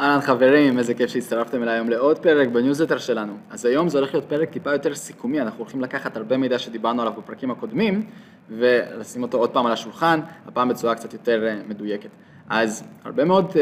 אהלן 0.00 0.20
חברים, 0.20 0.78
איזה 0.78 0.94
כיף 0.94 1.10
שהצטרפתם 1.10 1.62
אליי 1.62 1.74
היום 1.74 1.88
לעוד 1.88 2.18
פרק 2.18 2.48
בניוזלטר 2.48 2.98
שלנו. 2.98 3.32
אז 3.50 3.64
היום 3.64 3.88
זה 3.88 3.98
הולך 3.98 4.14
להיות 4.14 4.28
פרק 4.28 4.50
טיפה 4.50 4.72
יותר 4.72 4.94
סיכומי, 4.94 5.40
אנחנו 5.40 5.58
הולכים 5.58 5.80
לקחת 5.80 6.16
הרבה 6.16 6.36
מידע 6.36 6.58
שדיברנו 6.58 7.02
עליו 7.02 7.14
בפרקים 7.18 7.50
הקודמים 7.50 8.06
ולשים 8.50 9.22
אותו 9.22 9.38
עוד 9.38 9.50
פעם 9.50 9.66
על 9.66 9.72
השולחן, 9.72 10.20
הפעם 10.46 10.68
בצורה 10.68 10.94
קצת 10.94 11.12
יותר 11.12 11.46
אה, 11.46 11.56
מדויקת. 11.68 12.08
אז 12.48 12.84
הרבה 13.04 13.24
מאוד 13.24 13.50
אה, 13.50 13.54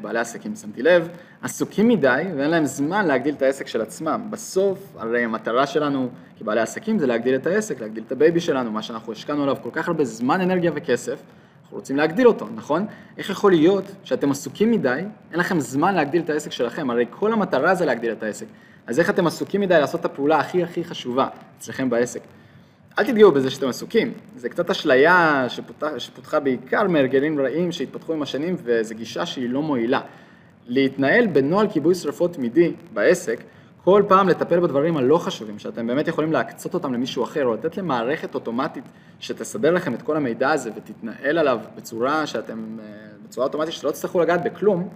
בעלי 0.00 0.18
עסקים, 0.18 0.56
שמתי 0.56 0.82
לב, 0.82 1.08
עסוקים 1.42 1.88
מדי 1.88 2.22
ואין 2.36 2.50
להם 2.50 2.64
זמן 2.64 3.06
להגדיל 3.06 3.34
את 3.34 3.42
העסק 3.42 3.66
של 3.66 3.80
עצמם. 3.80 4.26
בסוף, 4.30 4.78
הרי 4.98 5.24
המטרה 5.24 5.66
שלנו 5.66 6.08
כבעלי 6.38 6.60
עסקים 6.60 6.98
זה 6.98 7.06
להגדיל 7.06 7.34
את 7.34 7.46
העסק, 7.46 7.80
להגדיל 7.80 8.04
את 8.06 8.12
הבייבי 8.12 8.40
שלנו, 8.40 8.72
מה 8.72 8.82
שאנחנו 8.82 9.12
השקענו 9.12 9.42
עליו 9.42 9.56
כל 9.62 9.70
כך 9.72 9.88
הרבה 9.88 10.04
זמן, 10.04 10.40
אנרגיה 10.40 10.70
וכסף. 10.74 11.22
אנחנו 11.72 11.80
רוצים 11.80 11.96
להגדיל 11.96 12.28
אותו, 12.28 12.46
נכון? 12.54 12.86
איך 13.18 13.30
יכול 13.30 13.52
להיות 13.52 13.84
שאתם 14.04 14.30
עסוקים 14.30 14.70
מדי, 14.70 15.00
אין 15.30 15.40
לכם 15.40 15.60
זמן 15.60 15.94
להגדיל 15.94 16.22
את 16.22 16.30
העסק 16.30 16.52
שלכם, 16.52 16.90
הרי 16.90 17.04
כל 17.10 17.32
המטרה 17.32 17.74
זה 17.74 17.84
להגדיל 17.84 18.12
את 18.12 18.22
העסק. 18.22 18.46
אז 18.86 19.00
איך 19.00 19.10
אתם 19.10 19.26
עסוקים 19.26 19.60
מדי 19.60 19.80
לעשות 19.80 20.00
את 20.00 20.04
הפעולה 20.04 20.38
הכי 20.38 20.62
הכי 20.62 20.84
חשובה 20.84 21.28
אצלכם 21.58 21.90
בעסק? 21.90 22.20
אל 22.98 23.04
תתגאו 23.04 23.32
בזה 23.32 23.50
שאתם 23.50 23.68
עסוקים, 23.68 24.12
זה 24.36 24.48
קצת 24.48 24.70
אשליה 24.70 25.44
שפותחה, 25.48 26.00
שפותחה 26.00 26.40
בעיקר 26.40 26.88
מהרגלים 26.88 27.40
רעים 27.40 27.72
שהתפתחו 27.72 28.12
עם 28.12 28.22
השנים 28.22 28.56
וזו 28.64 28.94
גישה 28.94 29.26
שהיא 29.26 29.48
לא 29.48 29.62
מועילה. 29.62 30.00
להתנהל 30.66 31.26
בנוהל 31.26 31.68
כיבוי 31.70 31.94
שרפות 31.94 32.32
תמידי 32.32 32.72
בעסק, 32.94 33.40
כל 33.84 34.02
פעם 34.08 34.28
לטפל 34.28 34.60
בדברים 34.60 34.96
הלא 34.96 35.18
חשובים, 35.18 35.58
שאתם 35.58 35.86
באמת 35.86 36.08
יכולים 36.08 36.32
להקצות 36.32 36.74
אותם 36.74 36.92
למישהו 36.92 37.24
אחר, 37.24 37.44
או 37.44 37.54
לתת 37.54 37.76
למערכת 37.76 38.34
אוטומטית 38.34 38.84
שתסדר 39.20 39.70
לכם 39.70 39.94
את 39.94 40.02
כל 40.02 40.16
המידע 40.16 40.50
הזה 40.50 40.70
ותתנהל 40.76 41.38
עליו 41.38 41.60
בצורה 41.76 42.26
שאתם, 42.26 42.78
אה, 42.80 42.84
בצורה 43.24 43.46
אוטומטית 43.46 43.74
שלא 43.74 43.90
תצטרכו 43.90 44.20
לגעת 44.20 44.44
בכלום, 44.44 44.88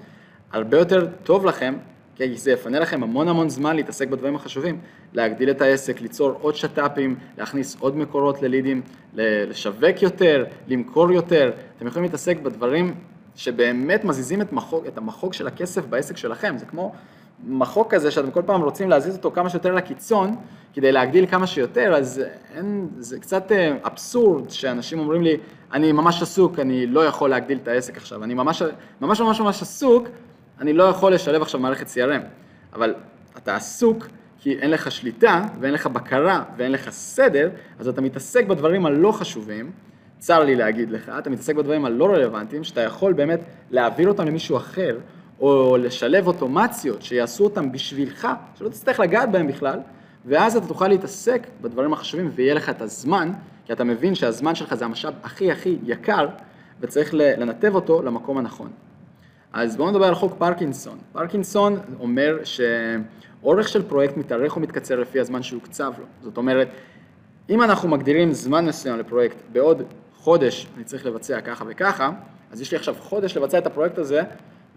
הרבה 0.53 0.79
יותר 0.79 1.09
טוב 1.23 1.47
לכם, 1.47 1.75
כי 2.17 2.37
זה 2.37 2.51
יפנה 2.51 2.79
לכם 2.79 3.03
המון 3.03 3.29
המון 3.29 3.49
זמן 3.49 3.77
להתעסק 3.77 4.09
בדברים 4.09 4.37
החשובים, 4.37 4.79
להגדיל 5.13 5.51
את 5.51 5.61
העסק, 5.61 6.01
ליצור 6.01 6.31
עוד 6.41 6.57
שת"פים, 6.57 7.17
להכניס 7.39 7.77
עוד 7.81 7.97
מקורות 7.97 8.43
ללידים, 8.43 8.83
לשווק 9.15 10.03
יותר, 10.03 10.45
למכור 10.69 11.13
יותר, 11.13 11.53
אתם 11.77 11.87
יכולים 11.87 12.05
להתעסק 12.05 12.39
בדברים 12.39 12.95
שבאמת 13.37 14.05
מזיזים 14.05 14.43
את, 14.43 14.53
מחוג, 14.53 14.87
את 14.87 14.99
המחוג 14.99 15.33
של 15.33 15.47
הכסף 15.47 15.87
בעסק 15.87 16.17
שלכם, 16.17 16.59
זה 16.59 16.67
כמו 16.67 16.93
מחוק 17.45 17.95
כזה 17.95 18.11
שאתם 18.11 18.31
כל 18.31 18.43
פעם 18.47 18.63
רוצים 18.63 18.91
להזיז 18.91 19.17
אותו 19.17 19.31
כמה 19.31 19.51
שיותר 19.51 19.75
לקיצון, 19.75 20.37
כדי 20.75 20.93
להגדיל 20.93 21.27
כמה 21.27 21.47
שיותר, 21.47 21.95
אז 21.95 22.23
אין, 22.55 22.89
זה 22.99 23.21
קצת 23.21 23.53
אה, 23.53 23.77
אבסורד 23.85 24.51
שאנשים 24.51 24.99
אומרים 24.99 25.23
לי, 25.23 25.37
אני 25.73 25.93
ממש 25.93 26.23
עסוק, 26.23 26.59
אני 26.59 26.87
לא 26.87 27.05
יכול 27.05 27.31
להגדיל 27.31 27.59
את 27.63 27.69
העסק 27.69 27.97
עכשיו, 27.97 28.25
אני 28.25 28.35
ממש 28.35 28.63
ממש 29.01 29.21
ממש, 29.21 29.41
ממש 29.41 29.63
עסוק, 29.63 30.09
אני 30.61 30.73
לא 30.73 30.85
יכול 30.85 31.15
לשלב 31.15 31.43
עכשיו 31.43 31.61
מערכת 31.61 31.87
CRM, 31.87 32.23
אבל 32.73 32.95
אתה 33.37 33.57
עסוק 33.57 34.07
כי 34.41 34.59
אין 34.59 34.71
לך 34.71 34.91
שליטה 34.91 35.45
ואין 35.61 35.75
לך 35.75 35.87
בקרה 35.87 36.43
ואין 36.57 36.73
לך 36.73 36.91
סדר, 36.91 37.51
אז 37.79 37.89
אתה 37.89 38.01
מתעסק 38.01 38.47
בדברים 38.47 38.87
הלא 38.87 39.13
חשובים, 39.13 39.71
צר 40.19 40.45
לי 40.45 40.57
להגיד 40.57 40.91
לך, 40.91 41.13
אתה 41.19 41.31
מתעסק 41.31 41.55
בדברים 41.55 41.85
הלא 41.85 42.07
רלוונטיים, 42.07 42.65
שאתה 42.65 42.81
יכול 42.81 43.13
באמת 43.13 43.41
להעביר 43.71 44.09
אותם 44.09 44.27
למישהו 44.27 44.57
אחר, 44.57 44.99
או 45.41 45.77
לשלב 45.77 46.27
אוטומציות 46.27 47.03
שיעשו 47.03 47.45
אותם 47.45 47.73
בשבילך, 47.73 48.29
שלא 48.55 48.69
תצטרך 48.69 49.01
לגעת 49.01 49.31
בהם 49.31 49.47
בכלל, 49.47 49.79
ואז 50.25 50.57
אתה 50.57 50.67
תוכל 50.67 50.89
להתעסק 50.89 51.47
בדברים 51.61 51.93
החשובים 51.93 52.31
ויהיה 52.35 52.55
לך 52.55 52.71
את 52.71 52.83
הזמן, 52.83 53.33
כי 53.67 53.73
אתה 53.73 53.85
מבין 53.85 54.15
שהזמן 54.15 54.55
שלך 54.55 54.75
זה 54.75 54.85
המשאב 54.85 55.15
הכי 55.23 55.53
הכי 55.53 55.79
יקר, 55.85 56.29
וצריך 56.81 57.15
לנתב 57.15 57.75
אותו 57.75 58.03
למקום 58.03 58.39
הנכון. 58.39 58.71
אז 59.53 59.77
בואו 59.77 59.91
נדבר 59.91 60.05
על 60.05 60.15
חוק 60.15 60.35
פרקינסון. 60.39 60.99
פרקינסון 61.13 61.79
אומר 62.01 62.39
שאורך 62.45 63.69
של 63.69 63.83
פרויקט 63.83 64.17
מתארך 64.17 64.57
או 64.57 64.61
מתקצר 64.61 65.01
לפי 65.01 65.21
הזמן 65.21 65.43
שהוקצב 65.43 65.93
לו. 65.99 66.05
זאת 66.23 66.37
אומרת, 66.37 66.69
אם 67.51 67.63
אנחנו 67.63 67.89
מגדירים 67.89 68.33
זמן 68.33 68.67
מסוים 68.67 68.99
לפרויקט, 68.99 69.37
בעוד 69.53 69.83
חודש 70.17 70.67
אני 70.77 70.85
צריך 70.85 71.07
לבצע 71.07 71.41
ככה 71.41 71.65
וככה, 71.69 72.11
אז 72.53 72.61
יש 72.61 72.73
לי 72.73 72.77
עכשיו 72.77 72.95
חודש 72.99 73.37
לבצע 73.37 73.59
את 73.59 73.67
הפרויקט 73.67 73.99
הזה, 73.99 74.23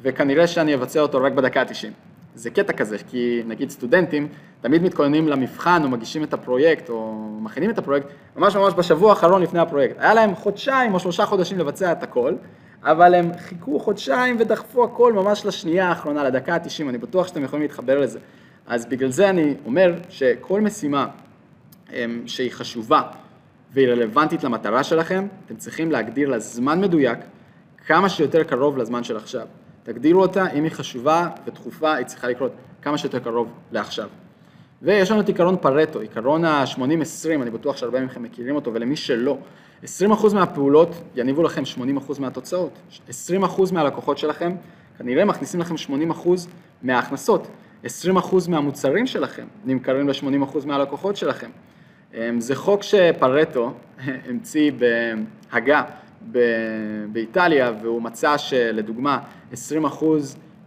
וכנראה 0.02 0.48
שאני 0.48 0.76
אבצע 0.76 1.02
אותו 1.02 1.24
רק 1.24 1.34
בדקה 1.34 1.62
ה-90. 1.62 1.92
זה 2.36 2.50
קטע 2.50 2.74
כזה, 2.74 2.98
כי 2.98 3.42
נגיד 3.46 3.70
סטודנטים 3.70 4.28
תמיד 4.62 4.84
מתכוננים 4.84 5.28
למבחן 5.28 5.82
או 5.84 5.90
מגישים 5.90 6.24
את 6.24 6.34
הפרויקט 6.34 6.90
או 6.90 7.30
מכינים 7.42 7.70
את 7.70 7.78
הפרויקט 7.78 8.08
ממש 8.36 8.56
ממש 8.56 8.74
בשבוע 8.78 9.10
האחרון 9.10 9.42
לפני 9.42 9.60
הפרויקט. 9.60 9.96
היה 10.00 10.14
להם 10.14 10.36
חודשיים 10.36 10.94
או 10.94 11.00
שלושה 11.00 11.26
חודשים 11.26 11.60
לבצע 11.60 11.92
את 11.92 12.04
הכל, 12.04 12.34
אבל 12.84 13.16
הם 13.16 13.32
חיכו 13.38 13.80
חודשיים 13.80 14.36
ודחפו 14.40 14.84
הכל 14.84 15.14
ממש 15.14 15.46
לשנייה 15.46 15.90
האחרונה, 15.90 16.24
לדקה 16.24 16.54
ה-90, 16.56 16.90
אני 16.90 16.98
בטוח 16.98 17.28
שאתם 17.28 17.44
יכולים 17.44 17.64
להתחבר 17.64 18.00
לזה. 18.00 18.20
אז 18.68 18.86
בגלל 18.86 19.10
זה 19.10 19.30
אני 19.30 19.54
אומר 19.66 19.94
שכל 20.10 20.62
משימה 20.62 21.08
אמ, 21.94 22.22
שהיא 22.26 22.52
חשובה 22.52 23.02
והיא 23.74 23.88
רלוונטית 23.88 24.44
למטרה 24.44 24.84
שלכם, 24.84 25.28
אתם 25.46 25.56
צריכים 25.56 25.92
להגדיר 25.92 26.30
לה 26.30 26.40
זמן 26.40 26.82
מדויק, 26.82 27.20
כמה 27.88 28.10
שיותר 28.10 28.44
קרוב 28.44 28.78
לזמן 28.78 29.04
של 29.04 29.18
עכשיו. 29.18 29.48
תגדירו 29.84 30.22
אותה, 30.22 30.52
אם 30.52 30.64
היא 30.64 30.72
חשובה 30.72 31.28
ודחופה, 31.46 31.94
היא 31.94 32.06
צריכה 32.06 32.28
לקרות 32.28 32.52
כמה 32.82 32.98
שיותר 32.98 33.20
קרוב 33.20 33.48
לעכשיו. 33.72 34.10
ויש 34.82 35.12
לנו 35.12 35.22
את 35.22 35.28
עיקרון 35.28 35.58
פרטו, 35.58 36.00
עיקרון 36.00 36.46
ה-80-20, 36.46 37.42
אני 37.42 37.50
בטוח 37.50 37.78
שהרבה 37.78 38.02
מכם 38.02 38.24
מכירים 38.24 38.56
אותו, 38.56 38.74
ולמי 38.74 38.96
שלא, 38.96 39.38
20% 39.84 39.88
מהפעולות 40.34 40.90
יניבו 41.16 41.44
לכם 41.44 41.64
80% 42.08 42.20
מהתוצאות, 42.20 42.80
20% 43.10 43.74
מהלקוחות 43.74 44.18
שלכם 44.18 44.56
כנראה 44.98 45.26
מכניסים 45.26 45.60
לכם 45.60 45.76
80% 46.12 46.28
מההכנסות, 46.84 47.48
20% 47.86 47.88
מהמוצרים 48.50 49.08
שלכם 49.08 49.46
נמכרים 49.66 50.10
ל-80% 50.10 50.66
מהלקוחות 50.66 51.16
שלכם. 51.16 51.50
אמ, 52.14 52.42
זה 52.42 52.56
חוק 52.56 52.84
שפרטו 52.84 53.74
המציא 54.28 54.72
בהגה 55.52 55.84
באיטליה, 57.12 57.72
והוא 57.82 58.02
מצא 58.02 58.38
שלדוגמה 58.38 59.20
20% 59.54 59.56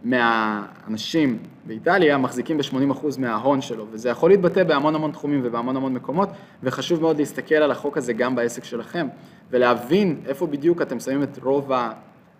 מהאנשים 0.03 1.37
באיטליה 1.65 2.17
מחזיקים 2.17 2.57
ב-80% 2.57 3.05
מההון 3.19 3.61
שלו, 3.61 3.85
וזה 3.91 4.09
יכול 4.09 4.29
להתבטא 4.29 4.63
בהמון 4.63 4.95
המון 4.95 5.11
תחומים 5.11 5.41
ובהמון 5.43 5.75
המון 5.75 5.93
מקומות, 5.93 6.29
וחשוב 6.63 7.01
מאוד 7.01 7.17
להסתכל 7.17 7.55
על 7.55 7.71
החוק 7.71 7.97
הזה 7.97 8.13
גם 8.13 8.35
בעסק 8.35 8.63
שלכם, 8.63 9.07
ולהבין 9.51 10.21
איפה 10.25 10.47
בדיוק 10.47 10.81
אתם 10.81 10.99
שמים 10.99 11.23
את 11.23 11.39
רוב 11.43 11.71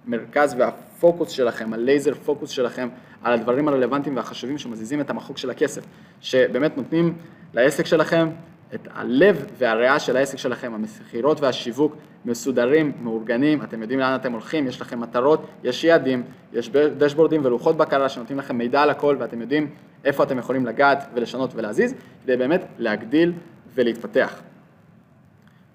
המרכז 0.07 0.55
והפוקוס 0.57 1.29
שלכם, 1.29 1.73
הלייזר 1.73 2.13
פוקוס 2.13 2.49
שלכם, 2.49 2.89
על 3.23 3.33
הדברים 3.33 3.67
הרלוונטיים 3.67 4.15
והחשובים 4.15 4.57
שמזיזים 4.57 5.01
את 5.01 5.09
המחוק 5.09 5.37
של 5.37 5.49
הכסף, 5.49 5.83
שבאמת 6.21 6.77
נותנים 6.77 7.13
לעסק 7.53 7.85
שלכם 7.85 8.29
את 8.75 8.87
הלב 8.93 9.45
והריאה 9.57 9.99
של 9.99 10.17
העסק 10.17 10.37
שלכם, 10.37 10.73
המכירות 10.73 11.41
והשיווק 11.41 11.95
מסודרים, 12.25 12.91
מאורגנים, 13.01 13.61
אתם 13.61 13.81
יודעים 13.81 13.99
לאן 13.99 14.15
אתם 14.15 14.31
הולכים, 14.31 14.67
יש 14.67 14.81
לכם 14.81 14.99
מטרות, 14.99 15.45
יש 15.63 15.83
יעדים, 15.83 16.23
יש 16.53 16.69
דשבורדים 16.69 17.45
ולוחות 17.45 17.77
בקרה 17.77 18.09
שנותנים 18.09 18.39
לכם 18.39 18.57
מידע 18.57 18.81
על 18.81 18.89
הכל 18.89 19.15
ואתם 19.19 19.41
יודעים 19.41 19.69
איפה 20.05 20.23
אתם 20.23 20.37
יכולים 20.37 20.65
לגעת 20.65 21.07
ולשנות 21.13 21.51
ולהזיז, 21.55 21.93
כדי 22.23 22.37
באמת 22.37 22.65
להגדיל 22.79 23.33
ולהתפתח. 23.75 24.41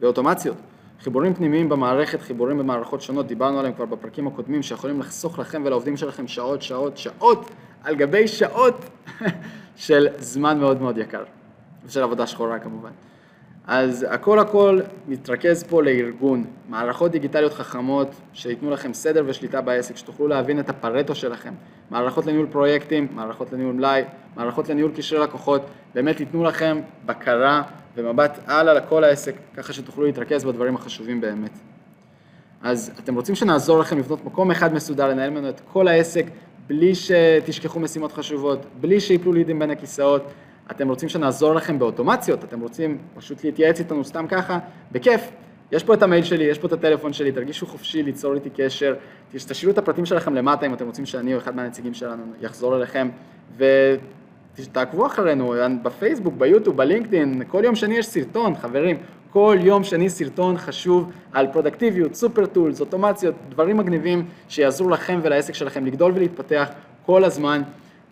ואוטומציות, 0.00 0.56
חיבורים 1.00 1.34
פנימיים 1.34 1.68
במערכת, 1.68 2.20
חיבורים 2.20 2.58
במערכות 2.58 3.00
שונות, 3.00 3.26
דיברנו 3.26 3.58
עליהם 3.58 3.74
כבר 3.74 3.84
בפרקים 3.84 4.26
הקודמים, 4.26 4.62
שיכולים 4.62 5.00
לחסוך 5.00 5.38
לכם 5.38 5.62
ולעובדים 5.64 5.96
שלכם 5.96 6.28
שעות, 6.28 6.62
שעות, 6.62 6.98
שעות, 6.98 7.50
על 7.84 7.96
גבי 7.96 8.28
שעות 8.28 8.84
של 9.76 10.08
זמן 10.18 10.58
מאוד 10.58 10.82
מאוד 10.82 10.98
יקר. 10.98 11.22
ושל 11.86 12.02
עבודה 12.02 12.26
שחורה 12.26 12.58
כמובן. 12.58 12.90
אז 13.66 14.06
הכל 14.10 14.38
הכל 14.38 14.80
מתרכז 15.08 15.62
פה 15.62 15.82
לארגון, 15.82 16.44
מערכות 16.68 17.10
דיגיטליות 17.10 17.52
חכמות 17.52 18.08
שייתנו 18.32 18.70
לכם 18.70 18.92
סדר 18.92 19.24
ושליטה 19.26 19.60
בעסק, 19.60 19.96
שתוכלו 19.96 20.28
להבין 20.28 20.60
את 20.60 20.68
הפרטו 20.68 21.14
שלכם, 21.14 21.54
מערכות 21.90 22.26
לניהול 22.26 22.46
פרויקטים, 22.50 23.08
מערכות 23.14 23.52
לניהול 23.52 23.74
מלאי, 23.74 24.02
מערכות 24.36 24.68
לניהול 24.68 24.92
קשרי 24.96 25.18
לקוחות, 25.18 25.62
באמת 25.94 26.20
ייתנו 26.20 26.44
לכם 26.44 26.80
בקרה 27.06 27.62
ומבט 27.96 28.38
הלאה 28.46 28.74
לכל 28.74 29.04
העסק, 29.04 29.34
ככה 29.54 29.72
שתוכלו 29.72 30.04
להתרכז 30.04 30.44
בדברים 30.44 30.74
החשובים 30.74 31.20
באמת. 31.20 31.58
אז 32.62 32.92
אתם 32.98 33.14
רוצים 33.14 33.34
שנעזור 33.34 33.78
לכם 33.78 33.98
לבנות 33.98 34.24
מקום 34.24 34.50
אחד 34.50 34.74
מסודר, 34.74 35.08
לנהל 35.08 35.30
ממנו 35.30 35.48
את 35.48 35.60
כל 35.72 35.88
העסק, 35.88 36.26
בלי 36.66 36.94
שתשכחו 36.94 37.80
משימות 37.80 38.12
חשובות, 38.12 38.66
בלי 38.80 39.00
שיפלו 39.00 39.32
לידים 39.32 39.58
בין 39.58 39.70
הכיסאות, 39.70 40.22
אתם 40.70 40.88
רוצים 40.88 41.08
שנעזור 41.08 41.54
לכם 41.54 41.78
באוטומציות, 41.78 42.44
אתם 42.44 42.60
רוצים 42.60 42.98
פשוט 43.16 43.44
להתייעץ 43.44 43.78
איתנו 43.78 44.04
סתם 44.04 44.26
ככה, 44.28 44.58
בכיף. 44.92 45.30
יש 45.72 45.84
פה 45.84 45.94
את 45.94 46.02
המייל 46.02 46.24
שלי, 46.24 46.44
יש 46.44 46.58
פה 46.58 46.66
את 46.66 46.72
הטלפון 46.72 47.12
שלי, 47.12 47.32
תרגישו 47.32 47.66
חופשי 47.66 48.02
ליצור 48.02 48.34
איתי 48.34 48.50
קשר, 48.56 48.94
תשאירו 49.32 49.72
את 49.72 49.78
הפרטים 49.78 50.06
שלכם 50.06 50.34
למטה 50.34 50.66
אם 50.66 50.74
אתם 50.74 50.86
רוצים 50.86 51.06
שאני 51.06 51.34
או 51.34 51.38
אחד 51.38 51.56
מהנציגים 51.56 51.94
שלנו 51.94 52.22
יחזור 52.40 52.76
אליכם, 52.76 53.08
ותעקבו 54.58 55.06
אחרינו 55.06 55.54
בפייסבוק, 55.82 56.34
ביוטיוב, 56.38 56.76
בלינקדאין, 56.76 57.42
כל 57.48 57.62
יום 57.64 57.74
שני 57.74 57.94
יש 57.94 58.06
סרטון, 58.06 58.54
חברים, 58.56 58.96
כל 59.30 59.56
יום 59.60 59.84
שני 59.84 60.10
סרטון 60.10 60.58
חשוב 60.58 61.12
על 61.32 61.46
פרודקטיביות, 61.52 62.14
סופר 62.14 62.46
טולס, 62.46 62.80
אוטומציות, 62.80 63.34
דברים 63.48 63.76
מגניבים 63.76 64.24
שיעזרו 64.48 64.88
לכם 64.88 65.20
ולעסק 65.22 65.54
שלכם 65.54 65.86
לגדול 65.86 66.12
ולהתפתח 66.14 66.68
כל 67.06 67.24
הזמן. 67.24 67.62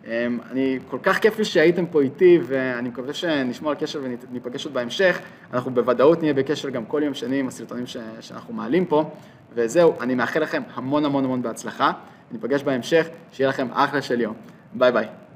אמ, 0.07 0.39
אני, 0.51 0.79
כל 0.89 0.97
כך 1.03 1.19
כיף 1.19 1.37
לי 1.37 1.45
שהייתם 1.45 1.85
פה 1.85 2.01
איתי, 2.01 2.39
ואני 2.43 2.89
מקווה 2.89 3.13
שנשמור 3.13 3.71
על 3.71 3.77
קשר 3.79 4.01
וניפגש 4.03 4.65
עוד 4.65 4.73
בהמשך. 4.73 5.19
אנחנו 5.53 5.71
בוודאות 5.71 6.21
נהיה 6.21 6.33
בקשר 6.33 6.69
גם 6.69 6.85
כל 6.85 7.01
יום 7.05 7.13
שני 7.13 7.39
עם 7.39 7.47
הסרטונים 7.47 7.87
ש, 7.87 7.97
שאנחנו 8.19 8.53
מעלים 8.53 8.85
פה. 8.85 9.09
וזהו, 9.53 9.93
אני 10.01 10.15
מאחל 10.15 10.39
לכם 10.39 10.61
המון 10.73 11.05
המון 11.05 11.25
המון 11.25 11.41
בהצלחה. 11.41 11.91
ניפגש 12.31 12.63
בהמשך, 12.63 13.07
שיהיה 13.31 13.49
לכם 13.49 13.67
אחלה 13.71 14.01
של 14.01 14.21
יום. 14.21 14.33
ביי 14.73 14.91
ביי. 14.91 15.26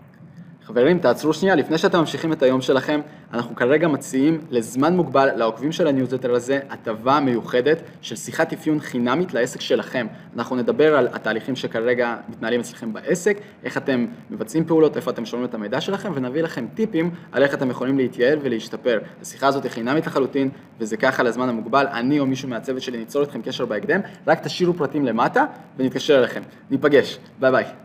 חברים, 0.66 1.00
תעצרו 1.00 1.34
שנייה, 1.34 1.56
לפני 1.56 1.78
שאתם 1.78 2.00
ממשיכים 2.00 2.34
את 2.34 2.44
היום 2.44 2.62
שלכם, 2.62 3.02
אנחנו 3.34 3.56
כרגע 3.56 3.88
מציעים 3.88 4.42
לזמן 4.50 4.96
מוגבל 4.96 5.30
לעוקבים 5.36 5.72
של 5.72 5.88
הניוזלטר 5.88 6.34
הזה 6.34 6.60
הטבה 6.70 7.20
מיוחדת 7.20 7.82
של 8.02 8.16
שיחת 8.16 8.54
אפיון 8.54 8.80
חינמית 8.80 9.34
לעסק 9.34 9.62
שלכם. 9.62 10.08
אנחנו 10.36 10.56
נדבר 10.56 10.96
על 10.96 11.08
התהליכים 11.14 11.56
שכרגע 11.56 12.16
מתנהלים 12.30 12.60
אצלכם 12.60 12.94
בעסק, 12.94 13.38
איך 13.64 13.78
אתם 13.78 14.06
מבצעים 14.30 14.66
פעולות, 14.66 14.98
איפה 14.98 15.12
אתם 15.12 15.26
שומעים 15.26 15.50
את 15.50 15.54
המידע 15.54 15.82
שלכם, 15.82 16.12
ונביא 16.16 16.42
לכם 16.42 16.66
טיפים 16.74 17.12
על 17.32 17.44
איך 17.44 17.54
אתם 17.54 17.70
יכולים 17.70 17.98
להתייעל 17.98 18.40
ולהשתפר. 18.42 19.00
השיחה 19.22 19.48
הזאת 19.48 19.64
היא 19.64 19.72
חינמית 19.72 20.08
לחלוטין, 20.08 20.50
וזה 20.80 20.98
ככה 20.98 21.24
לזמן 21.24 21.50
המוגבל. 21.50 21.88
אני 21.88 22.20
או 22.20 22.26
מישהו 22.26 22.50
מהצוות 22.50 22.82
שלי 22.82 22.98
ניצור 22.98 23.24
אתכם 23.24 23.42
קשר 23.42 23.66
בהקדם, 23.66 24.02
רק 24.28 24.44
תשאירו 24.44 24.74
פרטים 24.74 25.06
למטה 25.06 25.46
ונתקשר 25.78 26.20
אליכם. 26.20 26.42
ניפגש, 26.72 27.20
ביי 27.40 27.52
ביי. 27.52 27.82